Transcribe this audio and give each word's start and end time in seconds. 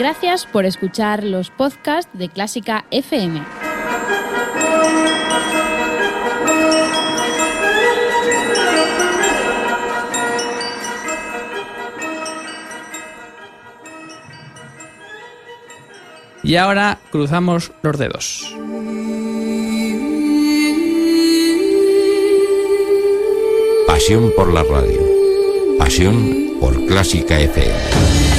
Gracias 0.00 0.46
por 0.46 0.64
escuchar 0.64 1.24
los 1.24 1.50
podcasts 1.50 2.10
de 2.14 2.30
Clásica 2.30 2.86
FM. 2.90 3.42
Y 16.42 16.56
ahora 16.56 16.98
cruzamos 17.10 17.70
los 17.82 17.98
dedos. 17.98 18.56
Pasión 23.86 24.32
por 24.34 24.50
la 24.54 24.62
radio. 24.62 25.02
Pasión 25.78 26.56
por 26.58 26.86
Clásica 26.86 27.38
FM. 27.38 28.29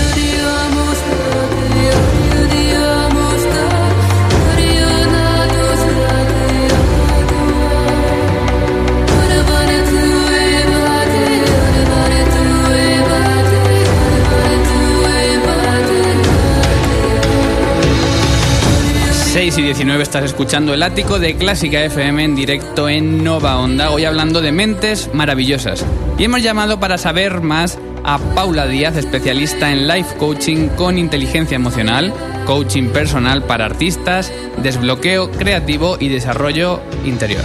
6 19.52 19.58
y 19.58 19.64
19 19.64 20.02
estás 20.02 20.24
escuchando 20.24 20.74
el 20.74 20.82
ático 20.82 21.20
de 21.20 21.36
Clásica 21.36 21.84
FM 21.84 22.24
en 22.24 22.36
directo 22.38 22.88
en 22.88 23.22
Nova 23.22 23.58
Onda, 23.58 23.92
hoy 23.92 24.06
hablando 24.06 24.40
de 24.40 24.54
mentes 24.54 25.10
maravillosas. 25.14 25.86
Y 26.18 26.24
hemos 26.24 26.42
llamado 26.42 26.80
para 26.80 26.98
saber 26.98 27.42
más 27.42 27.78
a 28.06 28.18
Paula 28.18 28.66
Díaz, 28.66 28.96
especialista 28.96 29.70
en 29.70 29.90
life 29.90 30.16
coaching 30.18 30.70
con 30.70 30.98
inteligencia 30.98 31.56
emocional, 31.56 32.14
coaching 32.46 32.92
personal 32.92 33.44
para 33.44 33.66
artistas, 33.66 34.32
desbloqueo 34.64 35.30
creativo 35.32 35.98
y 36.00 36.08
desarrollo 36.08 36.80
interior. 37.04 37.44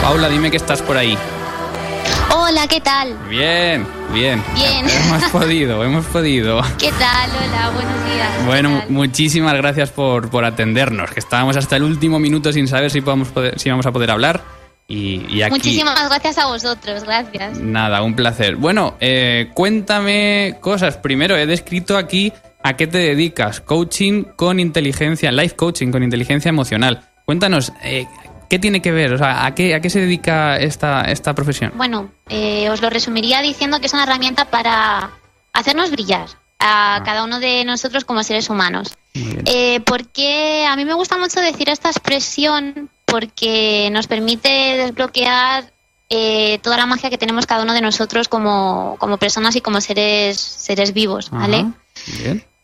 Paula, 0.00 0.30
dime 0.30 0.50
que 0.50 0.56
estás 0.56 0.80
por 0.80 0.96
ahí. 0.96 1.18
Hola, 2.62 2.68
¿qué 2.68 2.80
tal? 2.80 3.18
Bien, 3.28 3.84
bien. 4.14 4.40
Bien. 4.54 4.86
Hemos 4.88 5.24
podido, 5.32 5.82
hemos 5.82 6.06
podido. 6.06 6.62
¿Qué 6.78 6.92
tal? 6.92 7.28
Hola, 7.30 7.70
buenos 7.70 8.04
días. 8.04 8.46
Bueno, 8.46 8.82
muchísimas 8.88 9.54
gracias 9.54 9.90
por, 9.90 10.30
por, 10.30 10.44
atendernos, 10.44 11.10
que 11.10 11.18
estábamos 11.18 11.56
hasta 11.56 11.74
el 11.74 11.82
último 11.82 12.20
minuto 12.20 12.52
sin 12.52 12.68
saber 12.68 12.92
si, 12.92 13.00
podemos 13.00 13.30
poder, 13.30 13.58
si 13.58 13.68
vamos 13.68 13.84
a 13.86 13.90
poder 13.90 14.12
hablar. 14.12 14.44
Y, 14.86 15.42
aquí... 15.42 15.50
Muchísimas 15.50 16.08
gracias 16.08 16.38
a 16.38 16.46
vosotros, 16.46 17.02
gracias. 17.02 17.58
Nada, 17.58 18.00
un 18.00 18.14
placer. 18.14 18.54
Bueno, 18.54 18.94
eh, 19.00 19.50
cuéntame 19.54 20.58
cosas. 20.60 20.98
Primero, 20.98 21.36
he 21.36 21.46
descrito 21.46 21.98
aquí 21.98 22.32
a 22.62 22.76
qué 22.76 22.86
te 22.86 22.98
dedicas. 22.98 23.60
Coaching 23.60 24.22
con 24.36 24.60
inteligencia, 24.60 25.32
life 25.32 25.56
coaching 25.56 25.90
con 25.90 26.04
inteligencia 26.04 26.50
emocional. 26.50 27.08
Cuéntanos, 27.24 27.72
eh, 27.82 28.06
¿Qué 28.52 28.58
tiene 28.58 28.82
que 28.82 28.92
ver? 28.92 29.14
O 29.14 29.16
sea, 29.16 29.46
¿a 29.46 29.54
qué, 29.54 29.74
a 29.74 29.80
qué 29.80 29.88
se 29.88 29.98
dedica 29.98 30.58
esta, 30.58 31.04
esta 31.04 31.34
profesión? 31.34 31.72
Bueno, 31.74 32.10
eh, 32.28 32.68
os 32.68 32.82
lo 32.82 32.90
resumiría 32.90 33.40
diciendo 33.40 33.80
que 33.80 33.86
es 33.86 33.94
una 33.94 34.02
herramienta 34.02 34.44
para 34.44 35.10
hacernos 35.54 35.90
brillar 35.90 36.28
a 36.58 36.96
ah. 36.96 37.02
cada 37.02 37.24
uno 37.24 37.40
de 37.40 37.64
nosotros 37.64 38.04
como 38.04 38.22
seres 38.22 38.50
humanos. 38.50 38.92
Eh, 39.14 39.80
porque 39.86 40.66
a 40.68 40.76
mí 40.76 40.84
me 40.84 40.92
gusta 40.92 41.16
mucho 41.16 41.40
decir 41.40 41.70
esta 41.70 41.88
expresión 41.88 42.90
porque 43.06 43.88
nos 43.90 44.06
permite 44.06 44.50
desbloquear 44.50 45.72
eh, 46.10 46.58
toda 46.62 46.76
la 46.76 46.84
magia 46.84 47.08
que 47.08 47.16
tenemos 47.16 47.46
cada 47.46 47.62
uno 47.62 47.72
de 47.72 47.80
nosotros 47.80 48.28
como, 48.28 48.96
como 48.98 49.16
personas 49.16 49.56
y 49.56 49.62
como 49.62 49.80
seres, 49.80 50.38
seres 50.38 50.92
vivos, 50.92 51.30
¿vale? 51.30 51.72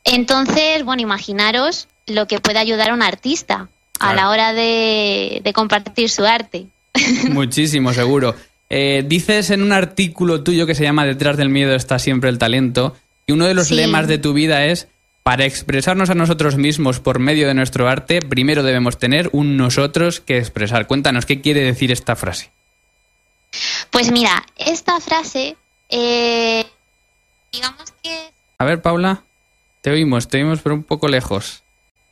Entonces, 0.04 0.84
bueno, 0.84 1.00
imaginaros 1.00 1.88
lo 2.06 2.26
que 2.26 2.40
puede 2.40 2.58
ayudar 2.58 2.90
a 2.90 2.94
un 2.94 3.02
artista 3.02 3.68
a 3.98 4.14
la 4.14 4.30
hora 4.30 4.52
de, 4.52 5.42
compartir 5.54 6.10
su 6.10 6.24
arte. 6.24 6.66
Muchísimo, 7.30 7.92
seguro. 7.92 8.34
Eh, 8.70 9.04
dices 9.06 9.50
en 9.50 9.62
un 9.62 9.72
artículo 9.72 10.42
tuyo 10.42 10.66
que 10.66 10.74
se 10.74 10.84
llama 10.84 11.06
Detrás 11.06 11.36
del 11.36 11.48
miedo 11.48 11.74
está 11.74 11.98
siempre 11.98 12.30
el 12.30 12.38
talento, 12.38 12.96
y 13.26 13.32
uno 13.32 13.46
de 13.46 13.54
los 13.54 13.70
lemas 13.70 14.08
de 14.08 14.18
tu 14.18 14.32
vida 14.32 14.66
es, 14.66 14.88
para 15.22 15.44
expresarnos 15.44 16.08
a 16.08 16.14
nosotros 16.14 16.56
mismos 16.56 17.00
por 17.00 17.18
medio 17.18 17.46
de 17.46 17.54
nuestro 17.54 17.88
arte, 17.88 18.20
primero 18.20 18.62
debemos 18.62 18.98
tener 18.98 19.28
un 19.32 19.58
nosotros 19.58 20.20
que 20.20 20.38
expresar. 20.38 20.86
Cuéntanos, 20.86 21.26
¿qué 21.26 21.42
quiere 21.42 21.60
decir 21.60 21.92
esta 21.92 22.16
frase? 22.16 22.50
Pues 23.90 24.10
mira, 24.10 24.46
esta 24.56 25.00
frase, 25.00 25.56
eh, 25.90 26.66
digamos 27.52 27.92
que... 28.02 28.30
A 28.58 28.64
ver, 28.64 28.80
Paula, 28.80 29.22
te 29.82 29.90
oímos, 29.90 30.28
te 30.28 30.38
oímos 30.38 30.60
pero 30.62 30.74
un 30.74 30.82
poco 30.82 31.08
lejos. 31.08 31.62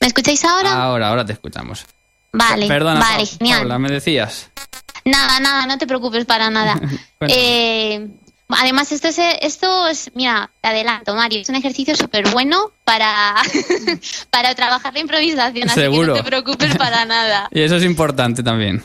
¿Me 0.06 0.08
escucháis 0.10 0.44
ahora? 0.44 0.84
Ahora, 0.84 1.08
ahora 1.08 1.26
te 1.26 1.32
escuchamos. 1.32 1.84
Vale, 2.30 2.68
Perdona, 2.68 3.00
vale, 3.00 3.26
genial. 3.26 3.62
Paula, 3.62 3.80
me 3.80 3.90
decías. 3.90 4.50
Nada, 5.04 5.40
nada, 5.40 5.66
no 5.66 5.78
te 5.78 5.86
preocupes 5.88 6.24
para 6.24 6.48
nada. 6.48 6.80
eh, 7.22 8.06
además, 8.48 8.92
esto 8.92 9.08
es, 9.08 9.18
esto 9.18 9.88
es, 9.88 10.12
mira, 10.14 10.48
te 10.60 10.68
adelanto, 10.68 11.16
Mario, 11.16 11.40
es 11.40 11.48
un 11.48 11.56
ejercicio 11.56 11.96
súper 11.96 12.30
bueno 12.30 12.70
para, 12.84 13.34
para 14.30 14.54
trabajar 14.54 14.94
la 14.94 15.00
improvisación, 15.00 15.70
así 15.70 15.80
que 15.80 15.88
no 15.88 16.14
te 16.14 16.22
preocupes 16.22 16.76
para 16.76 17.04
nada. 17.04 17.48
y 17.52 17.62
eso 17.62 17.74
es 17.74 17.82
importante 17.82 18.44
también. 18.44 18.84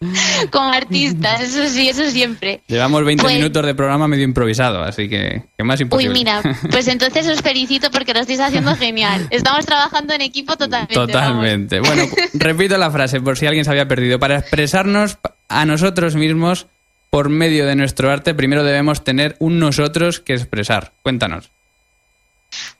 Como 0.50 0.72
artistas, 0.72 1.42
eso 1.42 1.68
sí, 1.68 1.88
eso 1.88 2.08
siempre. 2.10 2.62
Llevamos 2.66 3.04
20 3.04 3.22
pues 3.22 3.34
minutos 3.34 3.66
de 3.66 3.74
programa 3.74 4.08
medio 4.08 4.24
improvisado, 4.24 4.82
así 4.82 5.10
que, 5.10 5.42
¿qué 5.56 5.64
más 5.64 5.78
imposible? 5.80 6.10
Uy, 6.10 6.18
mira, 6.18 6.42
pues 6.70 6.88
entonces 6.88 7.28
os 7.28 7.42
felicito 7.42 7.90
porque 7.90 8.14
lo 8.14 8.20
estáis 8.20 8.40
haciendo 8.40 8.74
genial. 8.76 9.26
Estamos 9.30 9.66
trabajando 9.66 10.14
en 10.14 10.22
equipo 10.22 10.56
totalmente. 10.56 10.94
Totalmente. 10.94 11.80
Bueno, 11.80 12.04
repito 12.34 12.78
la 12.78 12.90
frase 12.90 13.20
por 13.20 13.36
si 13.36 13.46
alguien 13.46 13.66
se 13.66 13.70
había 13.70 13.88
perdido. 13.88 14.18
Para 14.18 14.38
expresarnos 14.38 15.18
a 15.48 15.66
nosotros 15.66 16.14
mismos 16.16 16.66
por 17.10 17.28
medio 17.28 17.66
de 17.66 17.76
nuestro 17.76 18.10
arte, 18.10 18.32
primero 18.32 18.64
debemos 18.64 19.04
tener 19.04 19.36
un 19.38 19.58
nosotros 19.58 20.20
que 20.20 20.32
expresar. 20.32 20.92
Cuéntanos. 21.02 21.50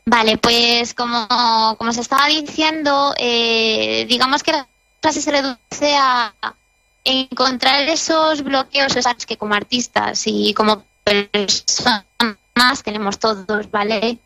Vale, 0.07 0.39
pues 0.39 0.95
como, 0.95 1.29
como 1.77 1.93
se 1.93 2.01
estaba 2.01 2.27
diciendo, 2.29 3.15
eh, 3.19 4.07
digamos 4.09 4.43
que 4.43 4.53
la 4.53 4.67
frase 5.03 5.21
se 5.21 5.31
reduce 5.31 5.95
a 5.97 6.33
encontrar 7.05 7.89
esos 7.89 8.43
bloqueos 8.43 8.97
esos 8.97 9.27
que 9.27 9.37
como 9.37 9.55
artistas 9.55 10.23
y 10.27 10.55
como 10.55 10.85
personas 11.05 12.05
tenemos 12.85 13.19
todos, 13.19 13.71
¿vale? 13.71 14.19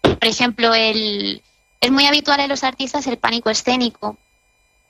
Por 0.00 0.24
ejemplo, 0.24 0.74
el, 0.74 1.42
es 1.80 1.90
muy 1.90 2.06
habitual 2.06 2.40
en 2.40 2.48
los 2.48 2.64
artistas 2.64 3.06
el 3.06 3.18
pánico 3.18 3.50
escénico, 3.50 4.16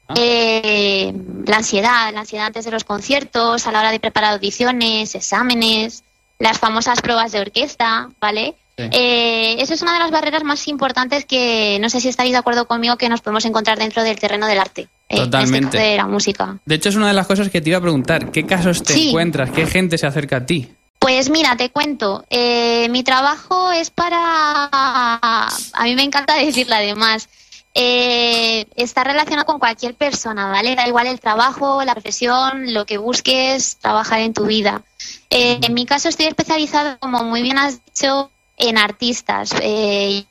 ah. 0.08 0.14
eh, 0.16 1.12
la 1.46 1.56
ansiedad, 1.56 2.12
la 2.12 2.20
ansiedad 2.20 2.46
antes 2.46 2.64
de 2.64 2.70
los 2.70 2.84
conciertos, 2.84 3.66
a 3.66 3.72
la 3.72 3.80
hora 3.80 3.90
de 3.90 4.00
preparar 4.00 4.34
audiciones, 4.34 5.14
exámenes, 5.14 6.04
las 6.38 6.58
famosas 6.58 7.00
pruebas 7.00 7.32
de 7.32 7.40
orquesta, 7.40 8.10
¿vale? 8.20 8.56
Eh, 8.76 9.56
eso 9.58 9.74
es 9.74 9.82
una 9.82 9.92
de 9.92 9.98
las 10.00 10.10
barreras 10.10 10.44
más 10.44 10.66
importantes 10.66 11.24
que 11.24 11.78
no 11.80 11.88
sé 11.88 12.00
si 12.00 12.08
estáis 12.08 12.32
de 12.32 12.38
acuerdo 12.38 12.66
conmigo 12.66 12.96
que 12.96 13.08
nos 13.08 13.20
podemos 13.20 13.44
encontrar 13.44 13.78
dentro 13.78 14.02
del 14.02 14.18
terreno 14.18 14.46
del 14.46 14.58
arte. 14.58 14.88
Eh, 15.12 15.16
Totalmente. 15.16 15.76
de 15.76 15.96
la 15.98 16.06
música. 16.06 16.56
De 16.64 16.76
hecho, 16.76 16.88
es 16.88 16.96
una 16.96 17.08
de 17.08 17.12
las 17.12 17.26
cosas 17.26 17.50
que 17.50 17.60
te 17.60 17.68
iba 17.68 17.76
a 17.76 17.82
preguntar. 17.82 18.30
¿Qué 18.30 18.46
casos 18.46 18.82
te 18.82 19.08
encuentras? 19.08 19.50
¿Qué 19.50 19.66
gente 19.66 19.98
se 19.98 20.06
acerca 20.06 20.38
a 20.38 20.46
ti? 20.46 20.72
Pues 20.98 21.28
mira, 21.28 21.54
te 21.54 21.68
cuento. 21.68 22.24
Eh, 22.30 22.88
mi 22.88 23.02
trabajo 23.02 23.72
es 23.72 23.90
para. 23.90 24.70
A 24.72 25.84
mí 25.84 25.94
me 25.94 26.02
encanta 26.02 26.34
decirlo 26.38 26.76
además. 26.76 27.28
Eh, 27.74 28.64
está 28.74 29.04
relacionado 29.04 29.44
con 29.44 29.58
cualquier 29.58 29.94
persona, 29.94 30.50
¿vale? 30.50 30.74
Da 30.76 30.88
igual 30.88 31.06
el 31.06 31.20
trabajo, 31.20 31.84
la 31.84 31.92
profesión, 31.92 32.72
lo 32.72 32.86
que 32.86 32.96
busques 32.96 33.76
trabajar 33.76 34.20
en 34.20 34.32
tu 34.32 34.46
vida. 34.46 34.82
en 35.28 35.74
mi 35.74 35.84
caso 35.84 36.08
estoy 36.08 36.26
especializado, 36.26 36.98
como 37.00 37.22
muy 37.24 37.42
bien 37.42 37.58
has 37.58 37.84
dicho, 37.84 38.30
en 38.56 38.78
artistas. 38.78 39.50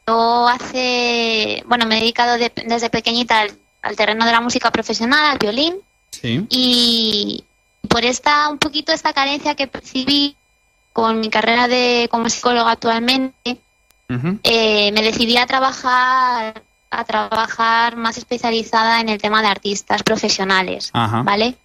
yo 0.08 0.48
hace, 0.48 1.64
bueno, 1.68 1.86
me 1.86 1.98
he 1.98 2.00
dedicado 2.00 2.38
desde 2.38 2.90
pequeñita 2.90 3.42
al 3.42 3.61
al 3.82 3.96
terreno 3.96 4.26
de 4.26 4.32
la 4.32 4.42
música 4.42 4.72
profesional, 4.72 5.32
al 5.32 5.38
violín. 5.38 5.76
Sí. 6.12 6.46
Y 6.50 7.44
por 7.88 8.06
esta, 8.06 8.50
un 8.50 8.58
poquito 8.58 8.92
esta 8.92 9.14
carencia 9.14 9.56
que 9.56 9.68
percibí 9.68 10.36
con 10.94 11.20
mi 11.20 11.30
carrera 11.30 11.68
de 11.68 12.08
como 12.12 12.30
psicóloga 12.30 12.72
actualmente, 12.72 13.58
eh, 14.44 14.92
me 14.92 15.02
decidí 15.02 15.38
a 15.38 15.46
trabajar 15.46 16.62
a 16.90 17.06
trabajar 17.06 17.96
más 17.96 18.18
especializada 18.18 19.00
en 19.00 19.08
el 19.08 19.22
tema 19.22 19.42
de 19.42 19.48
artistas 19.48 20.04
profesionales, 20.04 20.90
Ajá. 20.92 21.24
¿vale? 21.24 21.56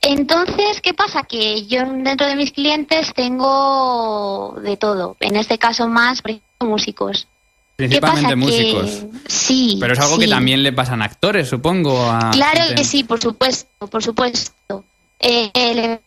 Entonces, 0.00 0.80
¿qué 0.80 0.94
pasa? 0.94 1.24
Que 1.24 1.66
yo 1.66 1.80
dentro 1.84 2.26
de 2.26 2.36
mis 2.36 2.52
clientes 2.52 3.12
tengo 3.14 4.54
de 4.62 4.76
todo. 4.76 5.16
En 5.18 5.36
este 5.36 5.58
caso 5.58 5.88
más, 5.88 6.22
por 6.22 6.32
ejemplo, 6.32 6.68
músicos. 6.68 7.26
¿Qué 7.88 7.98
Principalmente 8.00 8.36
músicos. 8.36 8.90
Que, 8.90 9.06
sí. 9.28 9.76
Pero 9.80 9.92
es 9.94 9.98
algo 10.00 10.18
que 10.18 10.28
también 10.28 10.62
le 10.62 10.72
pasan 10.72 11.02
a 11.02 11.06
actores, 11.06 11.48
supongo. 11.48 12.10
a 12.10 12.30
Claro 12.30 12.74
que 12.74 12.84
sí, 12.84 13.04
por 13.04 13.20
supuesto, 13.20 13.86
por 13.88 14.02
supuesto. 14.02 14.84
Eh, 15.18 15.50
le- 15.54 16.00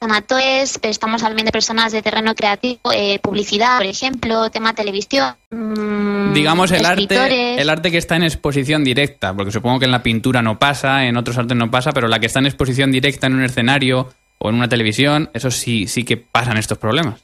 actores, 0.00 0.78
pero 0.80 0.90
estamos 0.92 1.22
hablando 1.24 1.44
de 1.44 1.50
personas 1.52 1.90
de 1.92 2.02
terreno 2.02 2.34
creativo, 2.34 2.92
eh, 2.92 3.18
publicidad, 3.20 3.78
por 3.78 3.86
ejemplo, 3.86 4.48
tema 4.50 4.72
televisión. 4.72 5.34
mm, 5.50 6.32
Digamos 6.34 6.70
el 6.70 6.86
arte, 6.86 7.60
el 7.60 7.68
arte 7.68 7.90
que 7.90 7.98
está 7.98 8.14
en 8.16 8.22
exposición 8.22 8.84
directa, 8.84 9.34
porque 9.34 9.50
supongo 9.50 9.80
que 9.80 9.86
en 9.86 9.90
la 9.90 10.02
pintura 10.02 10.40
no 10.40 10.58
pasa, 10.58 11.04
en 11.06 11.16
otros 11.16 11.36
artes 11.36 11.56
no 11.56 11.70
pasa, 11.70 11.92
pero 11.92 12.06
la 12.06 12.20
que 12.20 12.26
está 12.26 12.38
en 12.38 12.46
exposición 12.46 12.92
directa 12.92 13.26
en 13.26 13.34
un 13.34 13.42
escenario 13.44 14.12
o 14.38 14.50
en 14.50 14.54
una 14.54 14.68
televisión, 14.68 15.30
eso 15.34 15.50
sí, 15.50 15.88
sí 15.88 16.04
que 16.04 16.16
pasan 16.16 16.58
estos 16.58 16.78
problemas. 16.78 17.20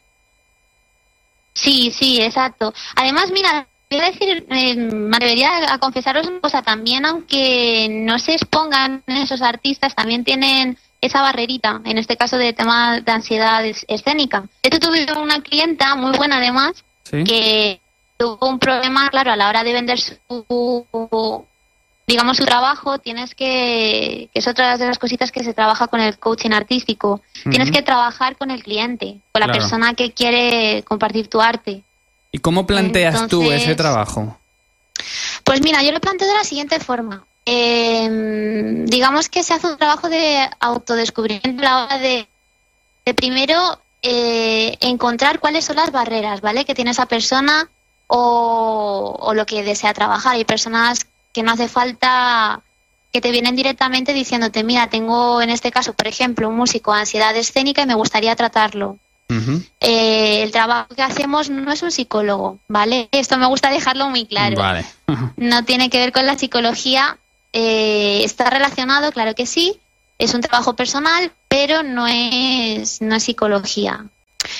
Sí, 1.52 1.92
sí, 1.96 2.20
exacto. 2.20 2.74
Además, 2.96 3.30
mira, 3.32 3.66
a 4.00 4.10
decir, 4.10 4.46
eh, 4.50 4.74
me 4.76 5.16
atrevería 5.16 5.72
a 5.72 5.78
confesaros 5.78 6.26
una 6.26 6.40
cosa 6.40 6.62
también, 6.62 7.04
aunque 7.06 7.88
no 7.90 8.18
se 8.18 8.32
expongan 8.32 9.02
esos 9.06 9.42
artistas, 9.42 9.94
también 9.94 10.24
tienen 10.24 10.76
esa 11.00 11.20
barrerita, 11.20 11.80
en 11.84 11.98
este 11.98 12.16
caso 12.16 12.36
de 12.38 12.52
tema 12.52 13.00
de 13.00 13.12
ansiedad 13.12 13.64
es- 13.64 13.84
escénica. 13.88 14.44
Yo 14.70 14.78
tuve 14.80 15.06
una 15.20 15.40
clienta 15.42 15.94
muy 15.96 16.16
buena 16.16 16.36
además, 16.38 16.82
¿Sí? 17.02 17.24
que 17.24 17.80
tuvo 18.16 18.48
un 18.48 18.58
problema, 18.58 19.08
claro, 19.10 19.32
a 19.32 19.36
la 19.36 19.48
hora 19.48 19.62
de 19.64 19.72
vender 19.74 19.98
su, 20.00 20.16
digamos, 22.06 22.36
su 22.36 22.44
trabajo, 22.44 22.98
tienes 22.98 23.34
que, 23.34 24.28
que 24.32 24.38
es 24.38 24.46
otra 24.46 24.76
de 24.76 24.86
las 24.86 24.98
cositas 24.98 25.32
que 25.32 25.42
se 25.44 25.54
trabaja 25.54 25.88
con 25.88 26.00
el 26.00 26.18
coaching 26.18 26.50
artístico, 26.52 27.22
tienes 27.50 27.70
que 27.70 27.82
trabajar 27.82 28.36
con 28.36 28.50
el 28.50 28.62
cliente, 28.62 29.18
con 29.32 29.40
la 29.40 29.46
Claro. 29.46 29.52
persona 29.60 29.94
que 29.94 30.12
quiere 30.12 30.82
compartir 30.84 31.28
tu 31.28 31.40
arte. 31.40 31.82
¿Y 32.34 32.40
cómo 32.40 32.66
planteas 32.66 33.28
tú 33.28 33.42
Entonces- 33.42 33.62
ese 33.62 33.76
trabajo? 33.76 34.36
Pues 35.44 35.60
mira, 35.60 35.84
yo 35.84 35.92
lo 35.92 36.00
planteo 36.00 36.26
de 36.26 36.34
la 36.34 36.42
siguiente 36.42 36.80
forma. 36.80 37.24
Eh, 37.46 38.08
digamos 38.86 39.28
que 39.28 39.44
se 39.44 39.54
hace 39.54 39.68
un 39.68 39.76
trabajo 39.76 40.08
de 40.08 40.50
autodescubrimiento 40.58 41.60
a 41.62 41.64
la 41.64 41.84
hora 41.84 41.98
de, 41.98 42.26
de 43.04 43.14
primero 43.14 43.78
eh, 44.02 44.76
encontrar 44.80 45.38
cuáles 45.38 45.64
son 45.64 45.76
las 45.76 45.92
barreras, 45.92 46.40
¿vale? 46.40 46.64
Que 46.64 46.74
tiene 46.74 46.90
esa 46.90 47.06
persona 47.06 47.68
o, 48.08 49.16
o 49.16 49.32
lo 49.34 49.46
que 49.46 49.62
desea 49.62 49.94
trabajar. 49.94 50.34
Hay 50.34 50.44
personas 50.44 51.06
que 51.32 51.44
no 51.44 51.52
hace 51.52 51.68
falta 51.68 52.62
que 53.12 53.20
te 53.20 53.30
vienen 53.30 53.54
directamente 53.54 54.12
diciéndote, 54.12 54.64
mira, 54.64 54.88
tengo 54.90 55.40
en 55.40 55.50
este 55.50 55.70
caso, 55.70 55.92
por 55.92 56.08
ejemplo, 56.08 56.48
un 56.48 56.56
músico 56.56 56.92
ansiedad 56.92 57.36
escénica 57.36 57.82
y 57.82 57.86
me 57.86 57.94
gustaría 57.94 58.34
tratarlo. 58.34 58.98
Eh, 59.80 60.42
el 60.42 60.52
trabajo 60.52 60.94
que 60.94 61.02
hacemos 61.02 61.50
no 61.50 61.72
es 61.72 61.82
un 61.82 61.90
psicólogo, 61.90 62.58
¿vale? 62.68 63.08
Esto 63.10 63.36
me 63.36 63.46
gusta 63.46 63.70
dejarlo 63.70 64.08
muy 64.08 64.26
claro 64.26 64.56
Vale. 64.56 64.84
no 65.36 65.64
tiene 65.64 65.90
que 65.90 65.98
ver 65.98 66.12
con 66.12 66.26
la 66.26 66.38
psicología. 66.38 67.18
eh, 67.52 68.22
está 68.24 68.50
relacionado, 68.50 69.12
claro 69.12 69.34
que 69.34 69.46
sí. 69.46 69.80
Es 70.18 70.34
un 70.34 70.40
trabajo 70.40 70.74
personal, 70.76 71.32
pero 71.48 71.82
no 71.82 72.06
es, 72.06 73.00
no 73.00 73.16
es 73.16 73.22
psicología. 73.24 74.04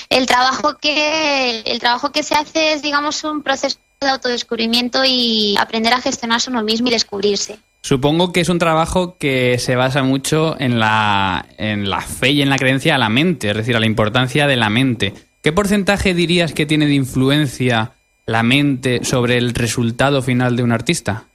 El 0.09 0.25
trabajo 0.25 0.77
que 0.77 1.59
el 1.65 1.79
trabajo 1.79 2.11
que 2.11 2.23
se 2.23 2.35
hace 2.35 2.73
es, 2.73 2.81
digamos, 2.81 3.23
un 3.23 3.43
proceso 3.43 3.77
de 4.01 4.09
autodescubrimiento 4.09 5.03
y 5.05 5.55
aprender 5.57 5.93
a 5.93 6.01
gestionarse 6.01 6.49
uno 6.49 6.63
mismo 6.63 6.87
y 6.87 6.91
descubrirse. 6.91 7.59
Supongo 7.85 8.33
que 8.33 8.41
es 8.41 8.49
un 8.49 8.57
trabajo 8.57 9.15
que 9.19 9.59
se 9.59 9.75
basa 9.75 10.01
mucho 10.01 10.59
en 10.59 10.79
la, 10.79 11.45
en 11.59 11.87
la 11.87 12.01
fe 12.01 12.31
y 12.31 12.41
en 12.41 12.49
la 12.49 12.57
creencia 12.57 12.95
a 12.95 12.97
la 12.97 13.09
mente, 13.09 13.51
es 13.51 13.57
decir, 13.57 13.75
a 13.75 13.79
la 13.79 13.85
importancia 13.85 14.47
de 14.47 14.55
la 14.55 14.71
mente. 14.71 15.13
¿Qué 15.43 15.51
porcentaje 15.51 16.15
dirías 16.15 16.51
que 16.51 16.65
tiene 16.65 16.87
de 16.87 16.95
influencia 16.95 17.91
la 18.25 18.41
mente 18.41 19.05
sobre 19.05 19.37
el 19.37 19.53
resultado 19.53 20.23
final 20.23 20.55
de 20.55 20.63
un 20.63 20.71
artista? 20.71 21.25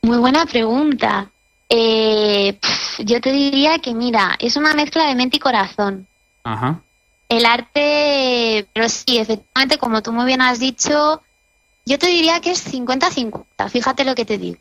Muy 0.00 0.16
buena 0.16 0.46
pregunta. 0.46 1.28
Eh, 1.68 2.58
yo 3.00 3.20
te 3.20 3.32
diría 3.32 3.78
que, 3.80 3.92
mira, 3.92 4.34
es 4.38 4.56
una 4.56 4.72
mezcla 4.72 5.08
de 5.08 5.14
mente 5.14 5.36
y 5.36 5.40
corazón. 5.40 6.06
Ajá. 6.42 6.80
El 7.28 7.44
arte, 7.44 8.66
pero 8.72 8.88
sí, 8.88 9.18
efectivamente, 9.18 9.76
como 9.76 10.00
tú 10.00 10.10
muy 10.10 10.24
bien 10.24 10.40
has 10.40 10.58
dicho, 10.58 11.20
yo 11.86 11.98
te 11.98 12.06
diría 12.08 12.40
que 12.40 12.50
es 12.52 12.64
50-50. 12.72 13.68
Fíjate 13.70 14.04
lo 14.04 14.14
que 14.14 14.24
te 14.24 14.38
digo. 14.38 14.58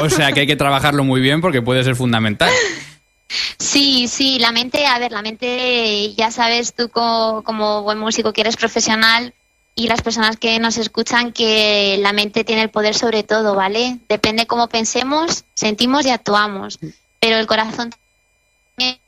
O 0.00 0.08
sea 0.10 0.32
que 0.32 0.40
hay 0.40 0.46
que 0.46 0.56
trabajarlo 0.56 1.04
muy 1.04 1.20
bien 1.20 1.40
porque 1.40 1.62
puede 1.62 1.84
ser 1.84 1.96
fundamental. 1.96 2.50
Sí, 3.58 4.08
sí, 4.08 4.38
la 4.38 4.52
mente, 4.52 4.86
a 4.86 4.98
ver, 4.98 5.12
la 5.12 5.22
mente, 5.22 6.12
ya 6.14 6.30
sabes 6.30 6.74
tú 6.74 6.88
co- 6.90 7.42
como, 7.44 7.82
buen 7.82 7.98
músico 7.98 8.32
que 8.32 8.42
eres 8.42 8.56
profesional 8.56 9.32
y 9.74 9.88
las 9.88 10.02
personas 10.02 10.36
que 10.36 10.58
nos 10.58 10.76
escuchan 10.76 11.32
que 11.32 11.96
la 12.00 12.12
mente 12.12 12.44
tiene 12.44 12.62
el 12.62 12.68
poder 12.70 12.94
sobre 12.94 13.22
todo, 13.22 13.54
¿vale? 13.54 13.98
Depende 14.08 14.46
cómo 14.46 14.68
pensemos, 14.68 15.44
sentimos 15.54 16.04
y 16.04 16.10
actuamos. 16.10 16.78
Pero 17.20 17.36
el 17.36 17.46
corazón 17.46 17.94
también 18.76 18.98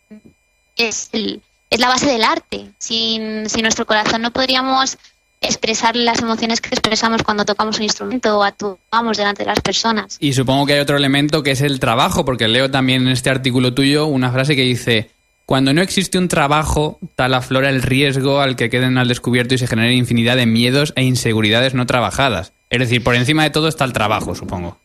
es, 0.77 1.11
el- 1.13 1.43
es 1.69 1.81
la 1.81 1.89
base 1.89 2.07
del 2.07 2.25
arte. 2.25 2.71
Sin, 2.79 3.49
sin 3.51 3.63
nuestro 3.63 3.85
corazón 3.85 4.23
no 4.23 4.31
podríamos 4.33 4.97
expresar 5.45 5.97
las 5.97 6.21
emociones 6.21 6.61
que 6.61 6.71
expresamos 6.71 7.23
cuando 7.23 7.45
tocamos 7.45 7.79
un 7.79 7.85
instrumento 7.85 8.39
o 8.39 8.43
actuamos 8.43 9.17
delante 9.17 9.43
de 9.43 9.49
las 9.49 9.61
personas. 9.61 10.17
Y 10.21 10.33
supongo 10.33 10.67
que 10.67 10.75
hay 10.75 10.81
otro 10.81 10.97
elemento 10.97 11.43
que 11.43 11.53
es 11.53 11.61
el 11.61 11.81
trabajo, 11.81 12.25
porque 12.25 12.49
leo 12.49 12.71
también 12.71 13.03
en 13.03 13.09
este 13.09 13.31
artículo 13.31 13.75
tuyo 13.75 14.07
una 14.07 14.31
frase 14.31 14.57
que 14.57 14.63
dice, 14.63 15.11
cuando 15.47 15.75
no 15.75 15.83
existe 15.83 16.19
un 16.19 16.29
trabajo, 16.29 16.99
tal 17.17 17.35
aflora 17.35 17.69
el 17.69 17.83
riesgo 17.83 18.41
al 18.41 18.57
que 18.57 18.71
queden 18.71 18.97
al 18.97 19.09
descubierto 19.09 19.55
y 19.55 19.59
se 19.59 19.67
genera 19.67 19.93
infinidad 19.93 20.37
de 20.37 20.47
miedos 20.47 20.93
e 20.97 21.05
inseguridades 21.05 21.75
no 21.75 21.87
trabajadas. 21.87 22.53
Es 22.71 22.79
decir, 22.79 23.05
por 23.05 23.15
encima 23.15 23.43
de 23.43 23.51
todo 23.51 23.69
está 23.69 23.85
el 23.85 23.93
trabajo, 23.93 24.35
supongo. 24.35 24.79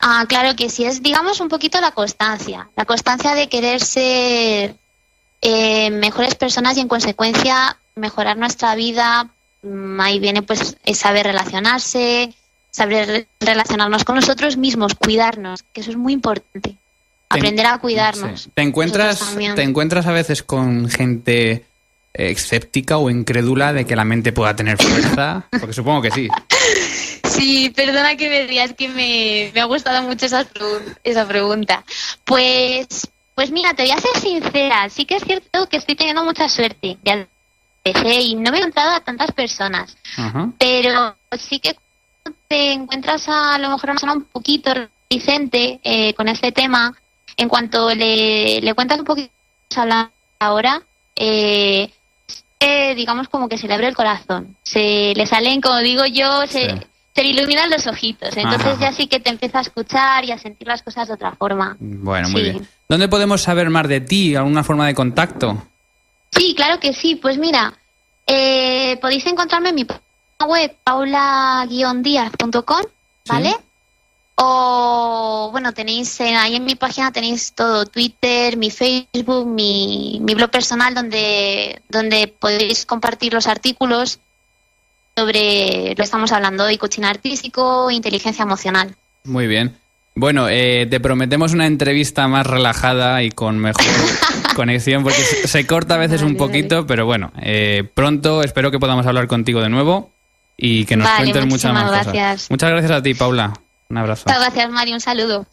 Ah, 0.00 0.24
claro 0.28 0.56
que 0.56 0.68
sí, 0.68 0.84
es 0.84 1.02
digamos 1.02 1.40
un 1.40 1.48
poquito 1.48 1.80
la 1.80 1.92
constancia, 1.92 2.68
la 2.76 2.84
constancia 2.84 3.34
de 3.34 3.48
querer 3.48 3.80
ser 3.80 4.74
eh, 5.40 5.90
mejores 5.90 6.34
personas 6.34 6.76
y 6.76 6.80
en 6.80 6.88
consecuencia 6.88 7.76
mejorar 7.94 8.36
nuestra 8.36 8.74
vida. 8.74 9.28
Ahí 9.98 10.18
viene 10.18 10.42
pues 10.42 10.76
saber 10.92 11.26
relacionarse, 11.26 12.32
saber 12.70 13.06
re- 13.08 13.26
relacionarnos 13.40 14.04
con 14.04 14.16
nosotros 14.16 14.56
mismos, 14.56 14.94
cuidarnos, 14.94 15.62
que 15.72 15.80
eso 15.80 15.90
es 15.90 15.96
muy 15.96 16.12
importante. 16.12 16.76
Aprender 17.28 17.66
a 17.66 17.78
cuidarnos. 17.78 18.42
Sí. 18.42 18.50
¿Te 18.54 18.62
encuentras. 18.62 19.34
¿Te 19.56 19.62
encuentras 19.62 20.06
a 20.06 20.12
veces 20.12 20.42
con 20.42 20.88
gente 20.88 21.50
eh, 21.52 22.30
escéptica 22.30 22.98
o 22.98 23.10
incrédula 23.10 23.72
de 23.72 23.86
que 23.86 23.96
la 23.96 24.04
mente 24.04 24.32
pueda 24.32 24.54
tener 24.54 24.76
fuerza? 24.80 25.46
Porque 25.58 25.72
supongo 25.72 26.02
que 26.02 26.10
sí. 26.10 26.28
Sí, 27.24 27.70
perdona 27.74 28.16
que 28.16 28.28
me 28.28 28.46
digas 28.46 28.74
que 28.74 28.88
me, 28.88 29.50
me 29.54 29.60
ha 29.60 29.64
gustado 29.64 30.02
mucho 30.02 30.26
esa, 30.26 30.46
esa 31.02 31.26
pregunta. 31.26 31.84
Pues, 32.24 32.86
pues 33.34 33.50
mira, 33.50 33.74
te 33.74 33.82
voy 33.82 33.90
a 33.92 33.98
ser 33.98 34.16
sincera. 34.20 34.88
Sí 34.88 35.04
que 35.04 35.16
es 35.16 35.24
cierto 35.24 35.68
que 35.68 35.78
estoy 35.78 35.96
teniendo 35.96 36.22
mucha 36.24 36.48
suerte. 36.48 36.98
Ya 37.04 37.26
empecé 37.84 38.20
y 38.22 38.34
no 38.34 38.50
me 38.50 38.56
he 38.56 38.60
encontrado 38.60 38.92
a 38.96 39.00
tantas 39.00 39.30
personas. 39.32 39.96
Pero 40.58 41.16
sí 41.38 41.58
que 41.60 41.76
cuando 42.22 42.38
te 42.48 42.72
encuentras 42.72 43.28
a, 43.28 43.58
lo 43.58 43.70
mejor 43.70 43.90
a 43.90 43.92
una 43.92 44.00
persona 44.00 44.12
un 44.14 44.24
poquito 44.24 44.72
reticente 44.72 45.80
eh, 45.84 46.14
con 46.14 46.28
este 46.28 46.52
tema, 46.52 46.94
en 47.36 47.48
cuanto 47.48 47.94
le, 47.94 48.60
le 48.60 48.74
cuentas 48.74 48.98
un 48.98 49.04
poquito 49.04 49.30
a 49.76 50.10
ahora, 50.38 50.82
eh, 51.16 51.90
eh, 52.60 52.94
digamos 52.94 53.28
como 53.28 53.48
que 53.48 53.58
se 53.58 53.66
le 53.68 53.74
abre 53.74 53.88
el 53.88 53.94
corazón. 53.96 54.56
Se 54.62 55.12
le 55.14 55.26
salen, 55.26 55.60
como 55.60 55.78
digo 55.78 56.06
yo, 56.06 56.46
se, 56.46 56.70
Sí. 56.70 56.76
se 57.14 57.22
le 57.22 57.28
iluminan 57.30 57.70
los 57.70 57.86
ojitos. 57.86 58.36
Entonces 58.36 58.66
Ajá. 58.72 58.80
ya 58.80 58.92
sí 58.92 59.06
que 59.06 59.20
te 59.20 59.30
empieza 59.30 59.58
a 59.58 59.62
escuchar 59.62 60.24
y 60.24 60.32
a 60.32 60.38
sentir 60.38 60.66
las 60.68 60.82
cosas 60.82 61.08
de 61.08 61.14
otra 61.14 61.32
forma. 61.32 61.76
Bueno, 61.78 62.28
muy 62.30 62.42
bien. 62.42 62.68
¿Dónde 62.88 63.08
podemos 63.08 63.42
saber 63.42 63.68
más 63.70 63.88
de 63.88 64.00
ti? 64.00 64.36
¿Alguna 64.36 64.62
forma 64.64 64.86
de 64.86 64.94
contacto? 64.94 65.62
Sí, 66.36 66.54
claro 66.54 66.80
que 66.80 66.92
sí. 66.92 67.14
Pues 67.16 67.38
mira, 67.38 67.74
eh, 68.26 68.98
podéis 69.00 69.26
encontrarme 69.26 69.70
en 69.70 69.74
mi 69.74 69.84
página 69.84 70.04
web 70.46 70.74
paula-díaz.com, 70.84 72.82
¿vale? 73.28 73.50
Sí. 73.50 73.56
O, 74.36 75.50
bueno, 75.52 75.72
tenéis 75.72 76.18
eh, 76.20 76.34
ahí 76.34 76.56
en 76.56 76.64
mi 76.64 76.74
página 76.74 77.12
tenéis 77.12 77.52
todo, 77.52 77.86
Twitter, 77.86 78.56
mi 78.56 78.70
Facebook, 78.70 79.46
mi, 79.46 80.18
mi 80.22 80.34
blog 80.34 80.50
personal, 80.50 80.92
donde, 80.92 81.80
donde 81.88 82.26
podéis 82.26 82.84
compartir 82.84 83.32
los 83.32 83.46
artículos 83.46 84.18
sobre 85.16 85.90
lo 85.90 85.94
que 85.94 86.02
estamos 86.02 86.32
hablando 86.32 86.64
hoy, 86.64 86.78
coaching 86.78 87.04
artístico, 87.04 87.92
inteligencia 87.92 88.42
emocional. 88.42 88.96
Muy 89.22 89.46
bien. 89.46 89.78
Bueno, 90.16 90.48
eh, 90.48 90.86
te 90.90 90.98
prometemos 90.98 91.52
una 91.52 91.66
entrevista 91.66 92.26
más 92.26 92.46
relajada 92.46 93.22
y 93.22 93.30
con 93.30 93.58
mejor 93.58 93.84
conexión, 94.54 95.02
porque 95.02 95.18
se 95.44 95.66
corta 95.66 95.94
a 95.94 95.98
veces 95.98 96.22
un 96.22 96.28
Vale, 96.28 96.38
poquito, 96.38 96.86
pero 96.86 97.04
bueno, 97.06 97.32
eh, 97.40 97.84
pronto 97.94 98.42
espero 98.42 98.70
que 98.70 98.78
podamos 98.78 99.06
hablar 99.06 99.26
contigo 99.26 99.60
de 99.60 99.68
nuevo 99.68 100.10
y 100.56 100.84
que 100.84 100.96
nos 100.96 101.06
Vale, 101.06 101.24
cuentes 101.32 101.46
muchas 101.46 101.72
más 101.72 101.84
cosas. 101.90 102.04
gracias. 102.06 102.50
Muchas 102.50 102.70
gracias 102.70 102.90
a 102.92 103.02
ti, 103.02 103.14
Paula. 103.14 103.52
Un 103.88 103.98
abrazo. 103.98 104.24
Muchas 104.26 104.40
gracias, 104.40 104.70
Mari. 104.70 104.92
Un 104.92 105.00
saludo. 105.00 105.46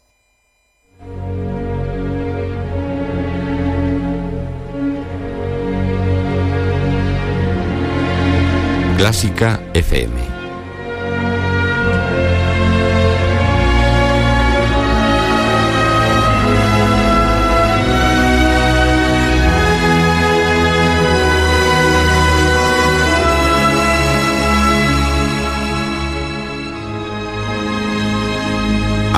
Clásica 8.96 9.60
FM. 9.74 10.41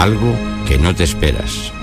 Algo 0.05 0.37
que 0.69 0.77
no 0.77 0.95
te 0.95 1.03
esperas. 1.03 1.74